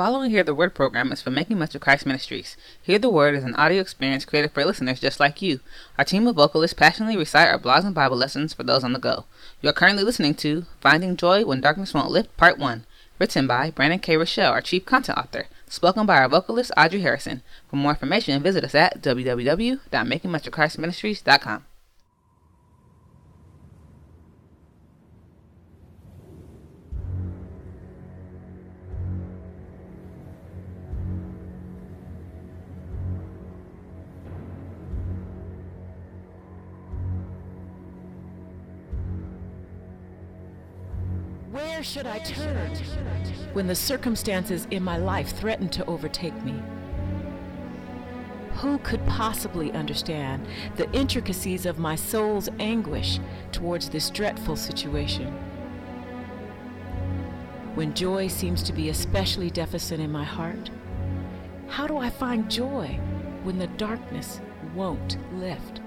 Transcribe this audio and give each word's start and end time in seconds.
following 0.00 0.30
Hear 0.30 0.42
the 0.42 0.54
Word 0.54 0.74
program 0.74 1.12
is 1.12 1.20
for 1.20 1.30
Making 1.30 1.58
Much 1.58 1.74
of 1.74 1.82
Christ 1.82 2.06
Ministries. 2.06 2.56
Hear 2.80 2.98
the 2.98 3.10
Word 3.10 3.34
is 3.34 3.44
an 3.44 3.54
audio 3.56 3.82
experience 3.82 4.24
created 4.24 4.50
for 4.50 4.64
listeners 4.64 4.98
just 4.98 5.20
like 5.20 5.42
you. 5.42 5.60
Our 5.98 6.06
team 6.06 6.26
of 6.26 6.36
vocalists 6.36 6.72
passionately 6.72 7.18
recite 7.18 7.48
our 7.48 7.58
blogs 7.58 7.84
and 7.84 7.94
Bible 7.94 8.16
lessons 8.16 8.54
for 8.54 8.62
those 8.62 8.82
on 8.82 8.94
the 8.94 8.98
go. 8.98 9.26
You 9.60 9.68
are 9.68 9.74
currently 9.74 10.02
listening 10.02 10.36
to 10.36 10.64
Finding 10.80 11.18
Joy 11.18 11.44
When 11.44 11.60
Darkness 11.60 11.92
Won't 11.92 12.10
Lift, 12.10 12.34
Part 12.38 12.56
1, 12.56 12.86
written 13.18 13.46
by 13.46 13.72
Brandon 13.72 13.98
K. 13.98 14.16
Rochelle, 14.16 14.52
our 14.52 14.62
chief 14.62 14.86
content 14.86 15.18
author, 15.18 15.48
spoken 15.68 16.06
by 16.06 16.16
our 16.16 16.30
vocalist 16.30 16.72
Audrey 16.78 17.02
Harrison. 17.02 17.42
For 17.68 17.76
more 17.76 17.90
information, 17.90 18.42
visit 18.42 18.64
us 18.64 18.74
at 18.74 19.02
www.makingmuchofchristministries.com. 19.02 21.64
Where 41.80 41.84
should 41.86 42.06
I 42.06 42.18
turn 42.18 42.76
when 43.54 43.66
the 43.66 43.74
circumstances 43.74 44.68
in 44.70 44.82
my 44.82 44.98
life 44.98 45.34
threaten 45.34 45.70
to 45.70 45.84
overtake 45.86 46.34
me? 46.44 46.62
Who 48.56 48.76
could 48.80 49.02
possibly 49.06 49.72
understand 49.72 50.46
the 50.76 50.92
intricacies 50.92 51.64
of 51.64 51.78
my 51.78 51.96
soul's 51.96 52.50
anguish 52.58 53.18
towards 53.50 53.88
this 53.88 54.10
dreadful 54.10 54.56
situation? 54.56 55.32
When 57.74 57.94
joy 57.94 58.28
seems 58.28 58.62
to 58.64 58.74
be 58.74 58.90
especially 58.90 59.48
deficient 59.48 60.02
in 60.02 60.12
my 60.12 60.24
heart, 60.24 60.68
how 61.68 61.86
do 61.86 61.96
I 61.96 62.10
find 62.10 62.50
joy 62.50 63.00
when 63.42 63.58
the 63.58 63.68
darkness 63.68 64.42
won't 64.74 65.16
lift? 65.32 65.80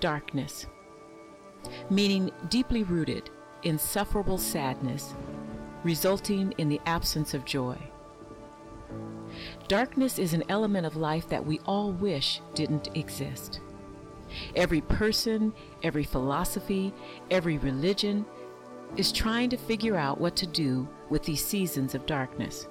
Darkness, 0.00 0.66
meaning 1.90 2.30
deeply 2.48 2.82
rooted, 2.82 3.30
insufferable 3.62 4.38
sadness, 4.38 5.14
resulting 5.84 6.52
in 6.58 6.68
the 6.68 6.80
absence 6.86 7.34
of 7.34 7.44
joy. 7.44 7.76
Darkness 9.68 10.18
is 10.18 10.32
an 10.32 10.44
element 10.48 10.86
of 10.86 10.96
life 10.96 11.28
that 11.28 11.44
we 11.44 11.60
all 11.66 11.92
wish 11.92 12.40
didn't 12.54 12.88
exist. 12.96 13.60
Every 14.54 14.80
person, 14.80 15.52
every 15.82 16.04
philosophy, 16.04 16.92
every 17.30 17.58
religion 17.58 18.24
is 18.96 19.12
trying 19.12 19.50
to 19.50 19.56
figure 19.56 19.96
out 19.96 20.20
what 20.20 20.36
to 20.36 20.46
do 20.46 20.88
with 21.10 21.22
these 21.22 21.44
seasons 21.44 21.94
of 21.94 22.06
darkness. 22.06 22.66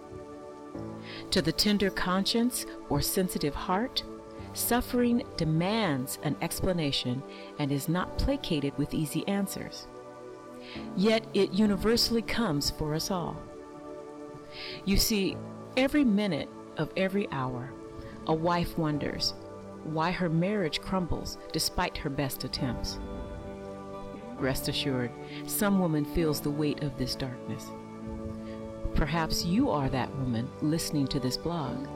To 1.31 1.41
the 1.41 1.51
tender 1.51 1.89
conscience 1.89 2.65
or 2.89 3.01
sensitive 3.01 3.55
heart, 3.55 4.03
Suffering 4.53 5.23
demands 5.37 6.19
an 6.23 6.35
explanation 6.41 7.21
and 7.59 7.71
is 7.71 7.87
not 7.87 8.17
placated 8.17 8.77
with 8.77 8.93
easy 8.93 9.27
answers. 9.27 9.87
Yet 10.95 11.25
it 11.33 11.53
universally 11.53 12.21
comes 12.21 12.69
for 12.71 12.93
us 12.93 13.11
all. 13.11 13.37
You 14.85 14.97
see, 14.97 15.37
every 15.75 16.03
minute 16.03 16.49
of 16.77 16.91
every 16.97 17.27
hour, 17.31 17.71
a 18.27 18.33
wife 18.33 18.77
wonders 18.77 19.33
why 19.83 20.11
her 20.11 20.29
marriage 20.29 20.81
crumbles 20.81 21.37
despite 21.53 21.97
her 21.97 22.09
best 22.09 22.43
attempts. 22.43 22.99
Rest 24.37 24.67
assured, 24.67 25.11
some 25.45 25.79
woman 25.79 26.05
feels 26.05 26.41
the 26.41 26.49
weight 26.49 26.83
of 26.83 26.97
this 26.97 27.15
darkness. 27.15 27.67
Perhaps 28.95 29.45
you 29.45 29.69
are 29.69 29.89
that 29.89 30.13
woman 30.17 30.49
listening 30.61 31.07
to 31.07 31.19
this 31.19 31.37
blog. 31.37 31.87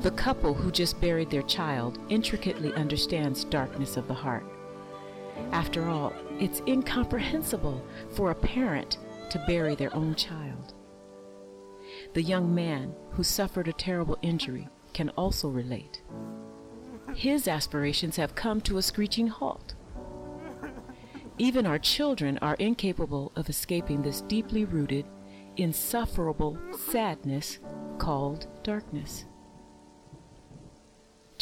The 0.00 0.10
couple 0.10 0.54
who 0.54 0.72
just 0.72 1.00
buried 1.00 1.30
their 1.30 1.42
child 1.42 1.98
intricately 2.08 2.72
understands 2.72 3.44
darkness 3.44 3.96
of 3.96 4.08
the 4.08 4.14
heart. 4.14 4.44
After 5.52 5.88
all, 5.88 6.12
it's 6.40 6.62
incomprehensible 6.66 7.84
for 8.10 8.30
a 8.30 8.34
parent 8.34 8.98
to 9.30 9.44
bury 9.46 9.74
their 9.74 9.94
own 9.94 10.14
child. 10.14 10.74
The 12.14 12.22
young 12.22 12.54
man 12.54 12.94
who 13.10 13.22
suffered 13.22 13.68
a 13.68 13.72
terrible 13.72 14.18
injury 14.22 14.68
can 14.92 15.10
also 15.10 15.48
relate. 15.48 16.02
His 17.14 17.46
aspirations 17.46 18.16
have 18.16 18.34
come 18.34 18.60
to 18.62 18.78
a 18.78 18.82
screeching 18.82 19.28
halt. 19.28 19.74
Even 21.38 21.66
our 21.66 21.78
children 21.78 22.38
are 22.38 22.54
incapable 22.54 23.32
of 23.36 23.48
escaping 23.48 24.02
this 24.02 24.22
deeply 24.22 24.64
rooted, 24.64 25.06
insufferable 25.56 26.58
sadness 26.90 27.58
called 27.98 28.46
darkness. 28.62 29.24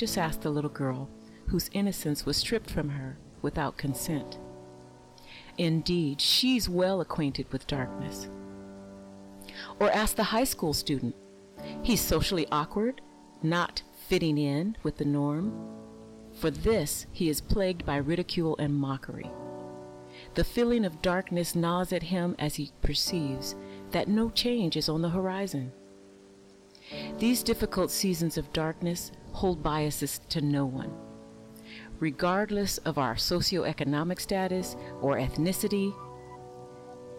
Just 0.00 0.16
ask 0.16 0.40
the 0.40 0.48
little 0.48 0.70
girl 0.70 1.10
whose 1.48 1.68
innocence 1.74 2.24
was 2.24 2.38
stripped 2.38 2.70
from 2.70 2.88
her 2.88 3.18
without 3.42 3.76
consent. 3.76 4.38
Indeed, 5.58 6.22
she's 6.22 6.70
well 6.70 7.02
acquainted 7.02 7.52
with 7.52 7.66
darkness. 7.66 8.30
Or 9.78 9.90
ask 9.90 10.16
the 10.16 10.22
high 10.22 10.44
school 10.44 10.72
student. 10.72 11.14
He's 11.82 12.00
socially 12.00 12.46
awkward, 12.50 13.02
not 13.42 13.82
fitting 14.08 14.38
in 14.38 14.74
with 14.82 14.96
the 14.96 15.04
norm. 15.04 15.52
For 16.32 16.50
this, 16.50 17.04
he 17.12 17.28
is 17.28 17.42
plagued 17.42 17.84
by 17.84 17.96
ridicule 17.98 18.56
and 18.58 18.74
mockery. 18.74 19.30
The 20.32 20.44
feeling 20.44 20.86
of 20.86 21.02
darkness 21.02 21.54
gnaws 21.54 21.92
at 21.92 22.04
him 22.04 22.36
as 22.38 22.54
he 22.54 22.72
perceives 22.80 23.54
that 23.90 24.08
no 24.08 24.30
change 24.30 24.78
is 24.78 24.88
on 24.88 25.02
the 25.02 25.10
horizon. 25.10 25.72
These 27.18 27.42
difficult 27.42 27.90
seasons 27.90 28.38
of 28.38 28.50
darkness 28.54 29.12
hold 29.32 29.62
biases 29.62 30.20
to 30.30 30.40
no 30.40 30.64
one. 30.66 30.92
Regardless 31.98 32.78
of 32.78 32.98
our 32.98 33.14
socioeconomic 33.14 34.20
status 34.20 34.76
or 35.00 35.16
ethnicity, 35.16 35.94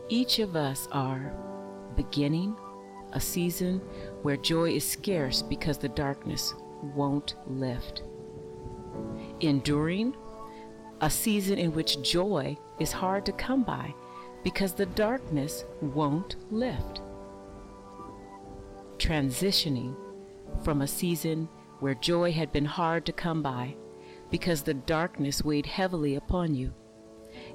each 0.09 0.39
of 0.39 0.55
us 0.55 0.87
are 0.91 1.33
beginning 1.95 2.55
a 3.13 3.19
season 3.19 3.79
where 4.21 4.37
joy 4.37 4.71
is 4.71 4.87
scarce 4.87 5.41
because 5.41 5.77
the 5.77 5.89
darkness 5.89 6.53
won't 6.95 7.35
lift. 7.47 8.03
Enduring 9.41 10.15
a 11.01 11.09
season 11.09 11.57
in 11.57 11.73
which 11.73 12.01
joy 12.01 12.57
is 12.79 12.91
hard 12.91 13.25
to 13.25 13.31
come 13.33 13.63
by 13.63 13.93
because 14.43 14.73
the 14.73 14.85
darkness 14.85 15.65
won't 15.81 16.35
lift. 16.51 17.01
Transitioning 18.97 19.95
from 20.63 20.81
a 20.81 20.87
season 20.87 21.47
where 21.81 21.95
joy 21.95 22.31
had 22.31 22.51
been 22.53 22.65
hard 22.65 23.05
to 23.05 23.11
come 23.11 23.41
by 23.41 23.75
because 24.29 24.61
the 24.61 24.73
darkness 24.73 25.43
weighed 25.43 25.65
heavily 25.65 26.15
upon 26.15 26.55
you. 26.55 26.73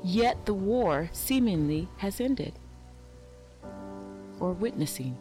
Yet 0.02 0.44
the 0.44 0.54
war 0.54 1.08
seemingly 1.12 1.88
has 1.98 2.20
ended. 2.20 2.58
Or 4.38 4.52
witnessing 4.52 5.16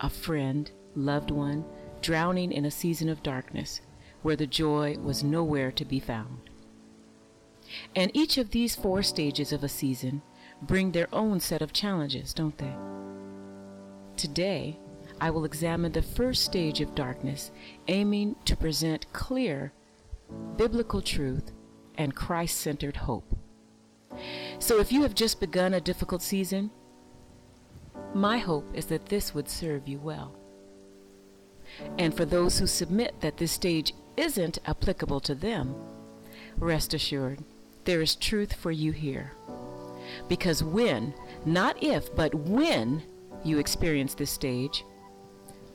a 0.00 0.08
friend, 0.08 0.70
loved 0.94 1.32
one, 1.32 1.64
drowning 2.00 2.52
in 2.52 2.64
a 2.64 2.70
season 2.70 3.08
of 3.08 3.22
darkness 3.24 3.80
where 4.22 4.36
the 4.36 4.46
joy 4.46 4.96
was 4.98 5.24
nowhere 5.24 5.72
to 5.72 5.84
be 5.84 5.98
found. 5.98 6.50
And 7.96 8.10
each 8.14 8.38
of 8.38 8.50
these 8.50 8.76
four 8.76 9.02
stages 9.02 9.52
of 9.52 9.64
a 9.64 9.68
season 9.68 10.22
bring 10.62 10.92
their 10.92 11.08
own 11.12 11.40
set 11.40 11.62
of 11.62 11.72
challenges, 11.72 12.32
don't 12.32 12.56
they? 12.58 12.74
Today, 14.16 14.78
I 15.20 15.30
will 15.30 15.44
examine 15.44 15.92
the 15.92 16.02
first 16.02 16.44
stage 16.44 16.80
of 16.80 16.94
darkness, 16.94 17.50
aiming 17.88 18.36
to 18.44 18.56
present 18.56 19.12
clear 19.12 19.72
biblical 20.56 21.00
truth 21.00 21.52
and 21.96 22.14
Christ 22.14 22.58
centered 22.58 22.96
hope. 22.96 23.36
So, 24.58 24.80
if 24.80 24.92
you 24.92 25.02
have 25.02 25.14
just 25.14 25.40
begun 25.40 25.74
a 25.74 25.80
difficult 25.80 26.22
season, 26.22 26.70
my 28.14 28.38
hope 28.38 28.66
is 28.74 28.86
that 28.86 29.06
this 29.06 29.34
would 29.34 29.48
serve 29.48 29.86
you 29.86 29.98
well. 29.98 30.34
And 31.98 32.16
for 32.16 32.24
those 32.24 32.58
who 32.58 32.66
submit 32.66 33.20
that 33.20 33.36
this 33.36 33.52
stage 33.52 33.92
isn't 34.16 34.58
applicable 34.66 35.20
to 35.20 35.34
them, 35.34 35.74
rest 36.56 36.94
assured 36.94 37.44
there 37.84 38.02
is 38.02 38.14
truth 38.16 38.54
for 38.54 38.70
you 38.70 38.92
here. 38.92 39.32
Because 40.28 40.64
when, 40.64 41.14
not 41.44 41.82
if, 41.82 42.14
but 42.14 42.34
when 42.34 43.02
you 43.44 43.58
experience 43.58 44.14
this 44.14 44.30
stage, 44.30 44.84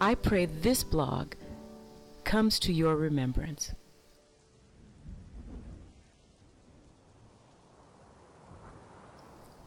I 0.03 0.15
pray 0.15 0.47
this 0.47 0.83
blog 0.83 1.35
comes 2.25 2.59
to 2.59 2.73
your 2.73 2.97
remembrance. 2.97 3.71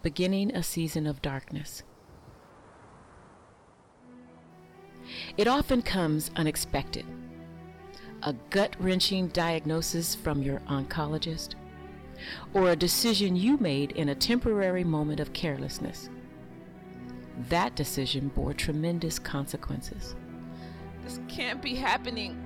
Beginning 0.02 0.54
a 0.54 0.62
season 0.62 1.06
of 1.06 1.22
darkness. 1.22 1.84
It 5.38 5.48
often 5.48 5.80
comes 5.80 6.30
unexpected. 6.36 7.06
A 8.22 8.34
gut 8.50 8.76
wrenching 8.78 9.28
diagnosis 9.28 10.14
from 10.14 10.42
your 10.42 10.60
oncologist, 10.68 11.54
or 12.52 12.72
a 12.72 12.76
decision 12.76 13.36
you 13.36 13.56
made 13.56 13.92
in 13.92 14.10
a 14.10 14.14
temporary 14.14 14.84
moment 14.84 15.18
of 15.18 15.32
carelessness. 15.32 16.10
That 17.48 17.74
decision 17.74 18.28
bore 18.28 18.52
tremendous 18.52 19.18
consequences. 19.18 20.14
This 21.06 21.20
can't 21.28 21.62
be 21.62 21.76
happening. 21.76 22.36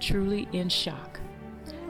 Truly 0.00 0.46
in 0.52 0.68
shock. 0.68 1.18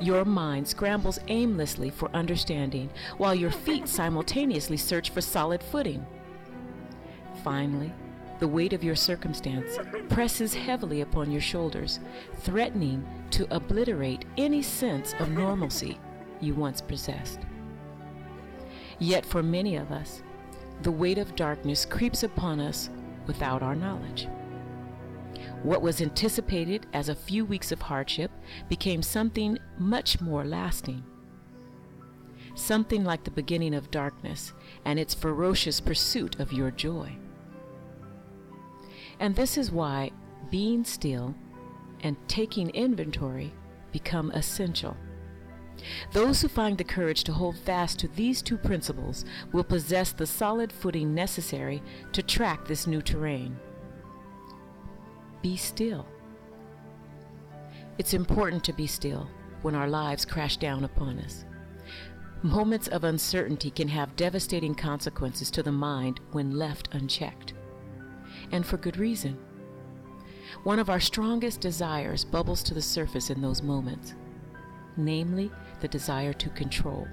Your 0.00 0.24
mind 0.24 0.68
scrambles 0.68 1.18
aimlessly 1.26 1.90
for 1.90 2.08
understanding 2.14 2.90
while 3.16 3.34
your 3.34 3.50
feet 3.50 3.88
simultaneously 3.88 4.76
search 4.76 5.10
for 5.10 5.20
solid 5.20 5.60
footing. 5.60 6.06
Finally, 7.42 7.92
the 8.38 8.46
weight 8.46 8.72
of 8.72 8.84
your 8.84 8.94
circumstance 8.94 9.80
presses 10.08 10.54
heavily 10.54 11.00
upon 11.00 11.32
your 11.32 11.40
shoulders, 11.40 11.98
threatening 12.36 13.04
to 13.32 13.52
obliterate 13.52 14.26
any 14.36 14.62
sense 14.62 15.12
of 15.18 15.30
normalcy 15.30 15.98
you 16.40 16.54
once 16.54 16.80
possessed. 16.80 17.40
Yet 19.00 19.26
for 19.26 19.42
many 19.42 19.74
of 19.74 19.90
us, 19.90 20.22
the 20.82 20.92
weight 20.92 21.18
of 21.18 21.34
darkness 21.34 21.84
creeps 21.84 22.22
upon 22.22 22.60
us 22.60 22.90
without 23.26 23.64
our 23.64 23.74
knowledge. 23.74 24.28
What 25.62 25.82
was 25.82 26.00
anticipated 26.00 26.86
as 26.92 27.08
a 27.08 27.14
few 27.14 27.44
weeks 27.44 27.72
of 27.72 27.82
hardship 27.82 28.30
became 28.68 29.02
something 29.02 29.58
much 29.78 30.20
more 30.20 30.44
lasting. 30.44 31.02
Something 32.54 33.04
like 33.04 33.24
the 33.24 33.30
beginning 33.30 33.74
of 33.74 33.90
darkness 33.90 34.52
and 34.84 34.98
its 34.98 35.14
ferocious 35.14 35.80
pursuit 35.80 36.38
of 36.38 36.52
your 36.52 36.70
joy. 36.70 37.16
And 39.20 39.34
this 39.34 39.58
is 39.58 39.72
why 39.72 40.12
being 40.50 40.84
still 40.84 41.34
and 42.02 42.16
taking 42.28 42.70
inventory 42.70 43.52
become 43.90 44.30
essential. 44.30 44.96
Those 46.12 46.40
who 46.40 46.48
find 46.48 46.78
the 46.78 46.84
courage 46.84 47.24
to 47.24 47.32
hold 47.32 47.56
fast 47.58 47.98
to 48.00 48.08
these 48.08 48.42
two 48.42 48.58
principles 48.58 49.24
will 49.52 49.64
possess 49.64 50.12
the 50.12 50.26
solid 50.26 50.72
footing 50.72 51.14
necessary 51.14 51.82
to 52.12 52.22
track 52.22 52.66
this 52.66 52.86
new 52.86 53.02
terrain. 53.02 53.58
Be 55.42 55.56
still. 55.56 56.06
It's 57.98 58.14
important 58.14 58.64
to 58.64 58.72
be 58.72 58.86
still 58.86 59.28
when 59.62 59.74
our 59.74 59.88
lives 59.88 60.24
crash 60.24 60.56
down 60.56 60.84
upon 60.84 61.18
us. 61.18 61.44
Moments 62.42 62.86
of 62.88 63.02
uncertainty 63.02 63.70
can 63.70 63.88
have 63.88 64.14
devastating 64.14 64.74
consequences 64.74 65.50
to 65.50 65.62
the 65.62 65.72
mind 65.72 66.20
when 66.30 66.56
left 66.56 66.88
unchecked. 66.92 67.54
And 68.52 68.64
for 68.64 68.76
good 68.76 68.96
reason. 68.96 69.36
One 70.62 70.78
of 70.78 70.90
our 70.90 71.00
strongest 71.00 71.60
desires 71.60 72.24
bubbles 72.24 72.62
to 72.64 72.74
the 72.74 72.82
surface 72.82 73.30
in 73.30 73.40
those 73.40 73.62
moments, 73.62 74.14
namely 74.96 75.50
the 75.80 75.88
desire 75.88 76.32
to 76.34 76.48
control. 76.50 77.06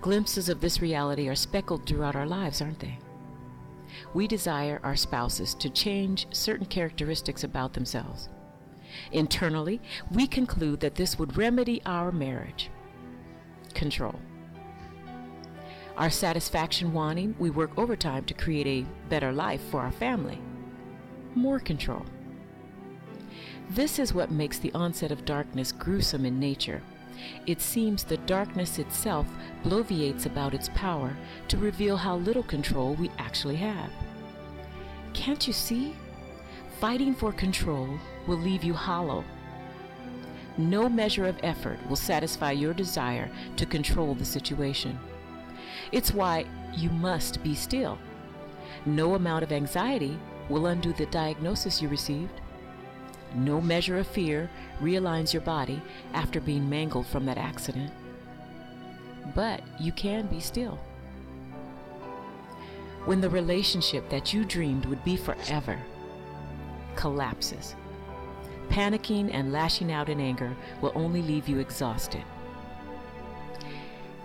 Glimpses 0.00 0.48
of 0.48 0.60
this 0.60 0.82
reality 0.82 1.28
are 1.28 1.34
speckled 1.34 1.86
throughout 1.86 2.16
our 2.16 2.26
lives, 2.26 2.60
aren't 2.60 2.80
they? 2.80 2.98
We 4.14 4.26
desire 4.26 4.80
our 4.82 4.96
spouses 4.96 5.54
to 5.54 5.70
change 5.70 6.26
certain 6.32 6.66
characteristics 6.66 7.44
about 7.44 7.72
themselves. 7.72 8.28
Internally, 9.12 9.80
we 10.10 10.26
conclude 10.26 10.80
that 10.80 10.94
this 10.94 11.18
would 11.18 11.36
remedy 11.36 11.82
our 11.84 12.10
marriage. 12.10 12.70
Control. 13.74 14.18
Our 15.96 16.10
satisfaction 16.10 16.92
wanting, 16.92 17.34
we 17.38 17.50
work 17.50 17.76
overtime 17.76 18.24
to 18.26 18.34
create 18.34 18.66
a 18.66 19.08
better 19.08 19.32
life 19.32 19.62
for 19.70 19.80
our 19.80 19.90
family. 19.90 20.40
More 21.34 21.58
control. 21.58 22.04
This 23.70 23.98
is 23.98 24.14
what 24.14 24.30
makes 24.30 24.58
the 24.58 24.72
onset 24.72 25.12
of 25.12 25.24
darkness 25.24 25.72
gruesome 25.72 26.24
in 26.24 26.38
nature 26.38 26.82
it 27.46 27.60
seems 27.60 28.04
the 28.04 28.16
darkness 28.18 28.78
itself 28.78 29.26
bloviates 29.64 30.26
about 30.26 30.54
its 30.54 30.70
power 30.74 31.16
to 31.48 31.56
reveal 31.56 31.96
how 31.96 32.16
little 32.16 32.42
control 32.42 32.94
we 32.94 33.10
actually 33.18 33.56
have. 33.56 33.90
Can't 35.14 35.46
you 35.46 35.52
see? 35.52 35.94
Fighting 36.80 37.14
for 37.14 37.32
control 37.32 37.88
will 38.26 38.38
leave 38.38 38.62
you 38.62 38.74
hollow. 38.74 39.24
No 40.56 40.88
measure 40.88 41.26
of 41.26 41.38
effort 41.42 41.78
will 41.88 41.96
satisfy 41.96 42.52
your 42.52 42.74
desire 42.74 43.30
to 43.56 43.66
control 43.66 44.14
the 44.14 44.24
situation. 44.24 44.98
It's 45.92 46.12
why 46.12 46.46
you 46.76 46.90
must 46.90 47.42
be 47.42 47.54
still. 47.54 47.98
No 48.86 49.14
amount 49.14 49.44
of 49.44 49.52
anxiety 49.52 50.18
will 50.48 50.66
undo 50.66 50.92
the 50.92 51.06
diagnosis 51.06 51.80
you 51.82 51.88
received. 51.88 52.40
No 53.34 53.60
measure 53.60 53.98
of 53.98 54.06
fear 54.06 54.50
realigns 54.80 55.32
your 55.32 55.42
body 55.42 55.80
after 56.14 56.40
being 56.40 56.68
mangled 56.68 57.06
from 57.06 57.26
that 57.26 57.38
accident. 57.38 57.92
But 59.34 59.62
you 59.78 59.92
can 59.92 60.26
be 60.26 60.40
still. 60.40 60.78
When 63.04 63.20
the 63.20 63.30
relationship 63.30 64.08
that 64.10 64.32
you 64.32 64.44
dreamed 64.44 64.86
would 64.86 65.04
be 65.04 65.16
forever 65.16 65.78
collapses, 66.96 67.74
panicking 68.68 69.32
and 69.32 69.52
lashing 69.52 69.92
out 69.92 70.08
in 70.08 70.20
anger 70.20 70.56
will 70.80 70.92
only 70.94 71.22
leave 71.22 71.48
you 71.48 71.58
exhausted. 71.58 72.24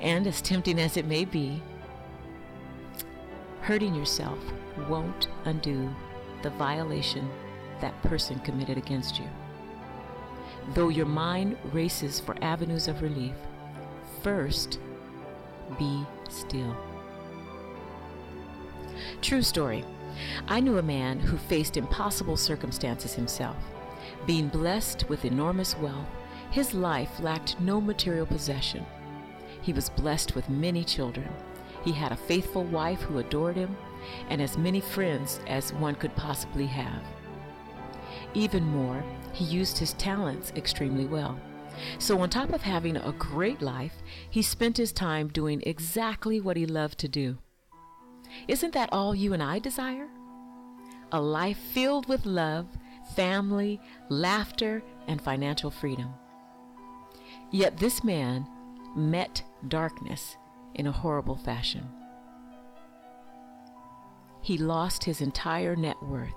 And 0.01 0.27
as 0.27 0.41
tempting 0.41 0.79
as 0.79 0.97
it 0.97 1.05
may 1.05 1.23
be, 1.23 1.61
hurting 3.61 3.95
yourself 3.95 4.39
won't 4.89 5.27
undo 5.45 5.93
the 6.41 6.49
violation 6.51 7.29
that 7.83 8.01
person 8.03 8.39
committed 8.39 8.77
against 8.77 9.19
you. 9.19 9.25
Though 10.73 10.87
your 10.87 11.05
mind 11.05 11.57
races 11.73 12.17
for 12.17 12.41
avenues 12.41 12.87
of 12.87 13.01
relief, 13.01 13.35
first 14.21 14.79
be 15.77 16.05
still. 16.29 16.77
True 19.21 19.41
story. 19.41 19.83
I 20.47 20.61
knew 20.61 20.77
a 20.77 20.83
man 20.83 21.19
who 21.19 21.35
faced 21.37 21.75
impossible 21.75 22.37
circumstances 22.37 23.13
himself. 23.15 23.57
Being 24.25 24.47
blessed 24.47 25.09
with 25.09 25.25
enormous 25.25 25.77
wealth, 25.77 26.07
his 26.51 26.73
life 26.73 27.19
lacked 27.19 27.59
no 27.59 27.81
material 27.81 28.25
possession. 28.25 28.85
He 29.61 29.73
was 29.73 29.89
blessed 29.89 30.35
with 30.35 30.49
many 30.49 30.85
children. 30.85 31.27
He 31.83 31.91
had 31.91 32.13
a 32.13 32.17
faithful 32.31 32.63
wife 32.63 33.01
who 33.01 33.17
adored 33.17 33.57
him, 33.57 33.75
and 34.29 34.41
as 34.41 34.57
many 34.57 34.79
friends 34.79 35.41
as 35.47 35.73
one 35.73 35.95
could 35.95 36.15
possibly 36.15 36.67
have. 36.67 37.03
Even 38.33 38.63
more, 38.63 39.03
he 39.31 39.45
used 39.45 39.77
his 39.77 39.93
talents 39.93 40.51
extremely 40.55 41.05
well. 41.05 41.39
So, 41.97 42.19
on 42.19 42.29
top 42.29 42.51
of 42.53 42.61
having 42.61 42.97
a 42.97 43.11
great 43.13 43.61
life, 43.61 44.03
he 44.29 44.41
spent 44.41 44.77
his 44.77 44.91
time 44.91 45.27
doing 45.27 45.61
exactly 45.65 46.39
what 46.39 46.57
he 46.57 46.65
loved 46.65 46.99
to 46.99 47.07
do. 47.07 47.37
Isn't 48.47 48.73
that 48.73 48.89
all 48.91 49.13
you 49.13 49.33
and 49.33 49.41
I 49.41 49.59
desire? 49.59 50.07
A 51.11 51.21
life 51.21 51.57
filled 51.57 52.07
with 52.07 52.25
love, 52.25 52.67
family, 53.15 53.79
laughter, 54.09 54.83
and 55.07 55.21
financial 55.21 55.69
freedom. 55.69 56.13
Yet 57.51 57.77
this 57.77 58.03
man 58.03 58.47
met 58.95 59.43
darkness 59.67 60.37
in 60.73 60.87
a 60.87 60.91
horrible 60.91 61.37
fashion. 61.37 61.87
He 64.41 64.57
lost 64.57 65.03
his 65.03 65.21
entire 65.21 65.75
net 65.75 66.01
worth. 66.01 66.33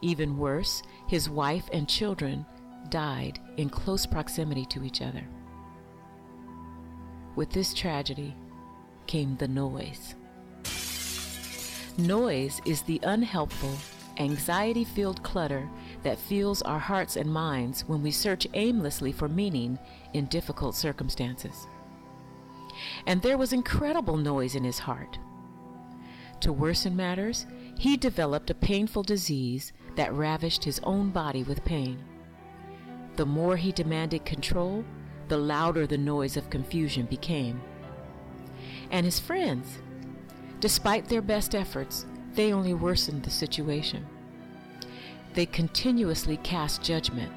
Even 0.00 0.38
worse, 0.38 0.82
his 1.06 1.28
wife 1.28 1.68
and 1.72 1.88
children 1.88 2.44
died 2.88 3.38
in 3.56 3.68
close 3.68 4.06
proximity 4.06 4.64
to 4.66 4.84
each 4.84 5.00
other. 5.02 5.26
With 7.36 7.50
this 7.50 7.74
tragedy 7.74 8.34
came 9.06 9.36
the 9.36 9.48
noise. 9.48 10.14
Noise 11.98 12.60
is 12.64 12.82
the 12.82 13.00
unhelpful, 13.02 13.76
anxiety 14.18 14.84
filled 14.84 15.22
clutter 15.22 15.68
that 16.02 16.18
fills 16.18 16.62
our 16.62 16.78
hearts 16.78 17.16
and 17.16 17.32
minds 17.32 17.82
when 17.86 18.02
we 18.02 18.10
search 18.10 18.46
aimlessly 18.54 19.12
for 19.12 19.28
meaning 19.28 19.78
in 20.12 20.26
difficult 20.26 20.74
circumstances. 20.74 21.66
And 23.06 23.22
there 23.22 23.38
was 23.38 23.52
incredible 23.52 24.16
noise 24.16 24.54
in 24.54 24.64
his 24.64 24.78
heart. 24.78 25.18
To 26.44 26.52
worsen 26.52 26.94
matters, 26.94 27.46
he 27.78 27.96
developed 27.96 28.50
a 28.50 28.54
painful 28.54 29.02
disease 29.02 29.72
that 29.96 30.12
ravished 30.12 30.62
his 30.62 30.78
own 30.82 31.08
body 31.08 31.42
with 31.42 31.64
pain. 31.64 32.04
The 33.16 33.24
more 33.24 33.56
he 33.56 33.72
demanded 33.72 34.26
control, 34.26 34.84
the 35.28 35.38
louder 35.38 35.86
the 35.86 35.96
noise 35.96 36.36
of 36.36 36.50
confusion 36.50 37.06
became. 37.06 37.62
And 38.90 39.06
his 39.06 39.18
friends, 39.18 39.78
despite 40.60 41.08
their 41.08 41.22
best 41.22 41.54
efforts, 41.54 42.04
they 42.34 42.52
only 42.52 42.74
worsened 42.74 43.22
the 43.22 43.30
situation. 43.30 44.04
They 45.32 45.46
continuously 45.46 46.36
cast 46.42 46.82
judgment. 46.82 47.32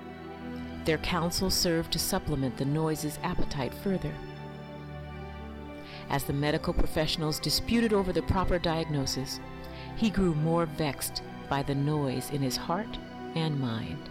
Their 0.83 0.97
counsel 0.97 1.49
served 1.49 1.93
to 1.93 1.99
supplement 1.99 2.57
the 2.57 2.65
noise's 2.65 3.19
appetite 3.23 3.73
further. 3.73 4.13
As 6.09 6.23
the 6.23 6.33
medical 6.33 6.73
professionals 6.73 7.39
disputed 7.39 7.93
over 7.93 8.13
the 8.13 8.21
proper 8.21 8.59
diagnosis, 8.59 9.39
he 9.95 10.09
grew 10.09 10.33
more 10.35 10.65
vexed 10.65 11.21
by 11.49 11.63
the 11.63 11.75
noise 11.75 12.29
in 12.31 12.41
his 12.41 12.57
heart 12.57 12.97
and 13.35 13.59
mind. 13.59 14.09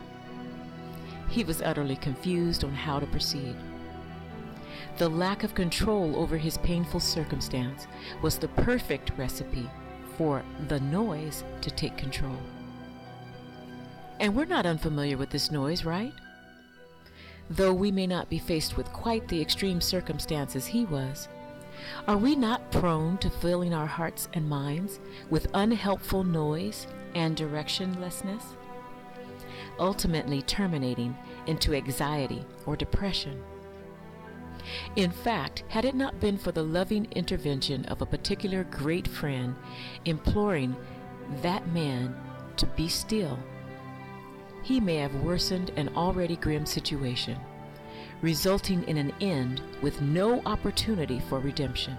He 1.29 1.45
was 1.45 1.63
utterly 1.63 1.97
confused 1.97 2.65
on 2.65 2.73
how 2.73 3.01
to 3.01 3.07
proceed. 3.07 3.57
The 4.99 5.09
lack 5.09 5.45
of 5.45 5.55
control 5.55 6.17
over 6.17 6.37
his 6.37 6.59
painful 6.59 7.01
circumstance 7.01 7.87
was 8.23 8.39
the 8.39 8.49
perfect 8.49 9.13
recipe 9.19 9.69
for 10.17 10.43
the 10.69 10.81
noise 10.81 11.45
to 11.61 11.71
take 11.71 11.97
control. 11.97 12.39
And 14.19 14.35
we're 14.35 14.47
not 14.47 14.65
unfamiliar 14.65 15.19
with 15.19 15.31
this 15.31 15.51
noise, 15.51 15.85
right? 15.85 16.15
Though 17.51 17.75
we 17.75 17.91
may 17.91 18.07
not 18.07 18.31
be 18.31 18.39
faced 18.39 18.77
with 18.77 18.93
quite 18.93 19.29
the 19.29 19.41
extreme 19.41 19.81
circumstances 19.81 20.67
he 20.67 20.87
was, 20.87 21.29
are 22.07 22.17
we 22.17 22.37
not 22.37 22.71
prone 22.71 23.19
to 23.19 23.31
filling 23.31 23.75
our 23.75 23.87
hearts 23.87 24.29
and 24.35 24.49
minds 24.49 25.01
with 25.31 25.49
unhelpful 25.55 26.25
noise 26.25 26.87
and 27.15 27.37
directionlessness? 27.37 28.43
Ultimately 29.79 30.43
terminating 30.43 31.17
into 31.47 31.75
anxiety 31.75 32.45
or 32.65 32.77
depression. 32.77 33.43
In 34.97 35.11
fact, 35.11 35.65
had 35.69 35.85
it 35.85 35.95
not 35.95 36.19
been 36.21 36.39
for 36.39 36.53
the 36.53 36.63
loving 36.63 37.07
intervention 37.13 37.85
of 37.87 38.03
a 38.03 38.07
particular 38.07 38.65
great 38.65 39.07
friend 39.07 39.55
imploring 40.05 40.75
that 41.43 41.69
man 41.69 42.17
to 42.57 42.67
be 42.67 42.89
still, 42.89 43.39
he 44.63 44.81
may 44.81 44.97
have 44.97 45.15
worsened 45.23 45.71
an 45.77 45.89
already 45.95 46.37
grim 46.37 46.67
situation, 46.67 47.39
resulting 48.23 48.83
in 48.85 48.97
an 48.97 49.13
end 49.21 49.61
with 49.83 50.01
no 50.01 50.43
opportunity 50.47 51.21
for 51.29 51.39
redemption. 51.39 51.97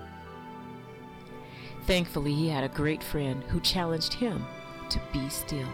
Thankfully, 1.85 2.33
he 2.33 2.49
had 2.49 2.63
a 2.63 2.69
great 2.69 3.01
friend 3.01 3.43
who 3.45 3.59
challenged 3.61 4.13
him 4.13 4.45
to 4.89 5.01
be 5.13 5.29
still. 5.29 5.67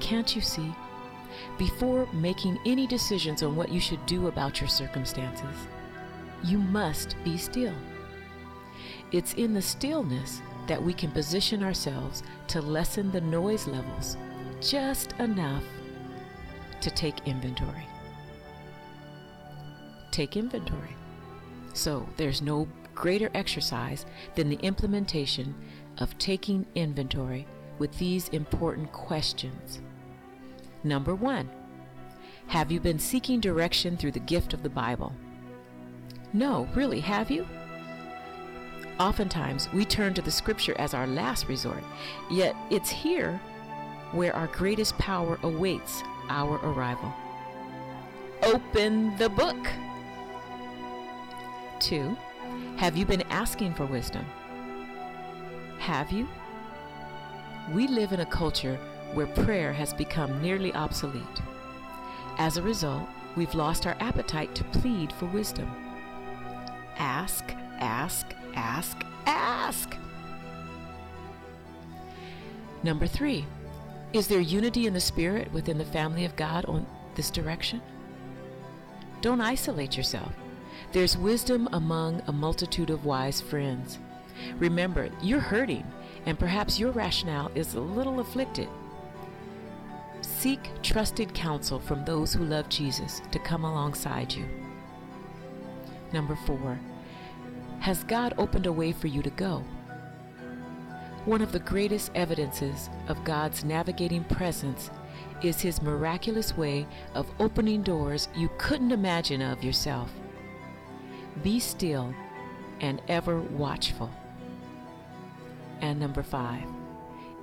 Can't 0.00 0.34
you 0.34 0.42
see? 0.42 0.74
Before 1.58 2.06
making 2.12 2.58
any 2.66 2.86
decisions 2.86 3.42
on 3.42 3.56
what 3.56 3.70
you 3.70 3.80
should 3.80 4.04
do 4.06 4.26
about 4.26 4.60
your 4.60 4.68
circumstances, 4.68 5.68
you 6.42 6.58
must 6.58 7.16
be 7.24 7.38
still. 7.38 7.74
It's 9.12 9.34
in 9.34 9.54
the 9.54 9.62
stillness 9.62 10.42
that 10.66 10.82
we 10.82 10.92
can 10.92 11.10
position 11.10 11.62
ourselves 11.62 12.22
to 12.48 12.60
lessen 12.60 13.10
the 13.10 13.20
noise 13.20 13.66
levels 13.66 14.16
just 14.60 15.12
enough 15.14 15.64
to 16.80 16.90
take 16.90 17.26
inventory. 17.26 17.86
Take 20.14 20.36
inventory. 20.36 20.94
So 21.72 22.08
there's 22.18 22.40
no 22.40 22.68
greater 22.94 23.32
exercise 23.34 24.06
than 24.36 24.48
the 24.48 24.60
implementation 24.60 25.56
of 25.98 26.16
taking 26.18 26.66
inventory 26.76 27.48
with 27.80 27.98
these 27.98 28.28
important 28.28 28.92
questions. 28.92 29.80
Number 30.84 31.16
one, 31.16 31.50
have 32.46 32.70
you 32.70 32.78
been 32.78 33.00
seeking 33.00 33.40
direction 33.40 33.96
through 33.96 34.12
the 34.12 34.20
gift 34.20 34.54
of 34.54 34.62
the 34.62 34.70
Bible? 34.70 35.12
No, 36.32 36.68
really, 36.76 37.00
have 37.00 37.28
you? 37.28 37.44
Oftentimes, 39.00 39.68
we 39.72 39.84
turn 39.84 40.14
to 40.14 40.22
the 40.22 40.30
scripture 40.30 40.76
as 40.78 40.94
our 40.94 41.08
last 41.08 41.48
resort, 41.48 41.82
yet 42.30 42.54
it's 42.70 42.88
here 42.88 43.40
where 44.12 44.36
our 44.36 44.46
greatest 44.46 44.96
power 44.96 45.40
awaits 45.42 46.04
our 46.28 46.64
arrival. 46.64 47.12
Open 48.44 49.16
the 49.16 49.28
book. 49.28 49.58
2. 51.80 52.16
Have 52.76 52.96
you 52.96 53.04
been 53.06 53.22
asking 53.30 53.74
for 53.74 53.86
wisdom? 53.86 54.24
Have 55.78 56.10
you? 56.12 56.28
We 57.72 57.88
live 57.88 58.12
in 58.12 58.20
a 58.20 58.26
culture 58.26 58.78
where 59.14 59.26
prayer 59.26 59.72
has 59.72 59.94
become 59.94 60.42
nearly 60.42 60.72
obsolete. 60.74 61.42
As 62.38 62.56
a 62.56 62.62
result, 62.62 63.08
we've 63.36 63.54
lost 63.54 63.86
our 63.86 63.96
appetite 64.00 64.54
to 64.56 64.64
plead 64.64 65.12
for 65.12 65.26
wisdom. 65.26 65.70
Ask, 66.98 67.54
ask, 67.78 68.26
ask, 68.54 69.04
ask. 69.26 69.96
Number 72.82 73.06
three, 73.06 73.46
is 74.12 74.28
there 74.28 74.40
unity 74.40 74.86
in 74.86 74.94
the 74.94 75.00
Spirit 75.00 75.52
within 75.52 75.78
the 75.78 75.84
family 75.84 76.24
of 76.24 76.36
God 76.36 76.64
on 76.66 76.86
this 77.14 77.30
direction? 77.30 77.80
Don't 79.20 79.40
isolate 79.40 79.96
yourself. 79.96 80.32
There's 80.92 81.16
wisdom 81.16 81.68
among 81.72 82.22
a 82.26 82.32
multitude 82.32 82.90
of 82.90 83.04
wise 83.04 83.40
friends. 83.40 83.98
Remember, 84.58 85.08
you're 85.22 85.40
hurting, 85.40 85.84
and 86.26 86.38
perhaps 86.38 86.78
your 86.78 86.90
rationale 86.90 87.50
is 87.54 87.74
a 87.74 87.80
little 87.80 88.20
afflicted. 88.20 88.68
Seek 90.20 90.60
trusted 90.82 91.34
counsel 91.34 91.78
from 91.78 92.04
those 92.04 92.32
who 92.32 92.44
love 92.44 92.68
Jesus 92.68 93.20
to 93.30 93.38
come 93.38 93.64
alongside 93.64 94.32
you. 94.32 94.46
Number 96.12 96.36
four, 96.46 96.78
has 97.80 98.04
God 98.04 98.34
opened 98.38 98.66
a 98.66 98.72
way 98.72 98.92
for 98.92 99.08
you 99.08 99.22
to 99.22 99.30
go? 99.30 99.62
One 101.24 101.42
of 101.42 101.52
the 101.52 101.58
greatest 101.58 102.10
evidences 102.14 102.90
of 103.08 103.24
God's 103.24 103.64
navigating 103.64 104.24
presence 104.24 104.90
is 105.42 105.60
His 105.60 105.82
miraculous 105.82 106.56
way 106.56 106.86
of 107.14 107.30
opening 107.40 107.82
doors 107.82 108.28
you 108.36 108.50
couldn't 108.58 108.92
imagine 108.92 109.42
of 109.42 109.64
yourself. 109.64 110.10
Be 111.42 111.58
still 111.58 112.14
and 112.80 113.02
ever 113.08 113.40
watchful. 113.40 114.10
And 115.80 115.98
number 115.98 116.22
five, 116.22 116.64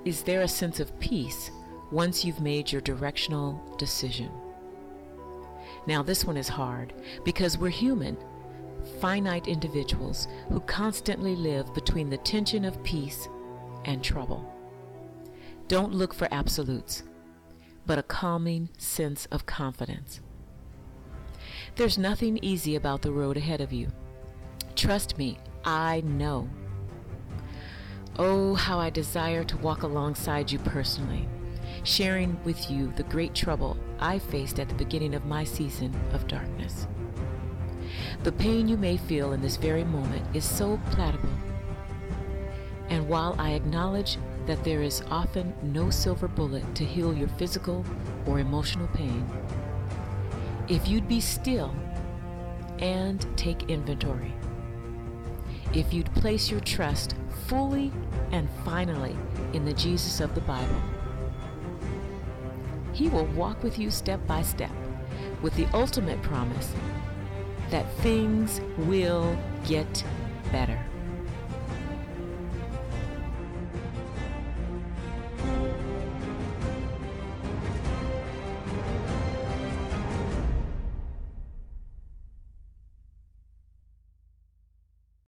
is 0.04 0.22
there 0.22 0.42
a 0.42 0.48
sense 0.48 0.80
of 0.80 0.98
peace 0.98 1.50
once 1.92 2.24
you've 2.24 2.40
made 2.40 2.72
your 2.72 2.80
directional 2.80 3.62
decision. 3.76 4.30
Now, 5.86 6.02
this 6.02 6.24
one 6.24 6.38
is 6.38 6.48
hard 6.48 6.94
because 7.22 7.58
we're 7.58 7.68
human, 7.68 8.16
finite 9.00 9.46
individuals 9.46 10.26
who 10.48 10.60
constantly 10.60 11.36
live 11.36 11.72
between 11.74 12.08
the 12.08 12.16
tension 12.16 12.64
of 12.64 12.82
peace 12.82 13.28
and 13.84 14.02
trouble. 14.02 14.50
Don't 15.68 15.92
look 15.92 16.14
for 16.14 16.28
absolutes, 16.32 17.02
but 17.84 17.98
a 17.98 18.02
calming 18.02 18.70
sense 18.78 19.26
of 19.26 19.44
confidence. 19.44 20.20
There's 21.76 21.98
nothing 21.98 22.38
easy 22.42 22.76
about 22.76 23.02
the 23.02 23.12
road 23.12 23.36
ahead 23.36 23.60
of 23.60 23.72
you. 23.72 23.88
Trust 24.76 25.18
me, 25.18 25.38
I 25.64 26.02
know. 26.02 26.48
Oh, 28.18 28.54
how 28.54 28.78
I 28.78 28.90
desire 28.90 29.44
to 29.44 29.56
walk 29.58 29.82
alongside 29.82 30.52
you 30.52 30.58
personally 30.58 31.28
sharing 31.84 32.38
with 32.44 32.70
you 32.70 32.92
the 32.96 33.02
great 33.04 33.34
trouble 33.34 33.76
I 33.98 34.18
faced 34.18 34.60
at 34.60 34.68
the 34.68 34.74
beginning 34.74 35.14
of 35.14 35.26
my 35.26 35.44
season 35.44 35.94
of 36.12 36.28
darkness. 36.28 36.86
The 38.22 38.32
pain 38.32 38.68
you 38.68 38.76
may 38.76 38.96
feel 38.96 39.32
in 39.32 39.40
this 39.40 39.56
very 39.56 39.84
moment 39.84 40.24
is 40.34 40.44
so 40.44 40.80
palatable. 40.92 41.28
And 42.88 43.08
while 43.08 43.34
I 43.38 43.52
acknowledge 43.52 44.18
that 44.46 44.62
there 44.64 44.82
is 44.82 45.02
often 45.10 45.54
no 45.62 45.90
silver 45.90 46.28
bullet 46.28 46.74
to 46.74 46.84
heal 46.84 47.14
your 47.14 47.28
physical 47.28 47.84
or 48.26 48.38
emotional 48.38 48.88
pain, 48.88 49.28
if 50.68 50.88
you'd 50.88 51.08
be 51.08 51.20
still 51.20 51.74
and 52.78 53.26
take 53.36 53.70
inventory, 53.70 54.32
if 55.74 55.92
you'd 55.92 56.12
place 56.14 56.50
your 56.50 56.60
trust 56.60 57.14
fully 57.46 57.92
and 58.30 58.48
finally 58.64 59.16
in 59.52 59.64
the 59.64 59.72
Jesus 59.72 60.20
of 60.20 60.34
the 60.34 60.40
Bible, 60.42 60.82
he 62.92 63.08
will 63.08 63.26
walk 63.26 63.62
with 63.62 63.78
you 63.78 63.90
step 63.90 64.24
by 64.26 64.42
step 64.42 64.70
with 65.40 65.54
the 65.56 65.66
ultimate 65.74 66.20
promise 66.22 66.72
that 67.70 67.90
things 67.98 68.60
will 68.76 69.36
get 69.66 70.04
better. 70.50 70.78